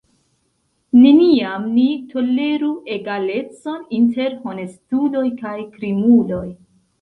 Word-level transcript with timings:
Neniam 1.01 1.67
ni 1.75 1.83
toleru 2.13 2.69
egalecon 2.95 3.85
inter 3.99 4.39
honestuloj 4.47 5.23
kaj 5.43 5.55
krimuloj! 5.77 6.45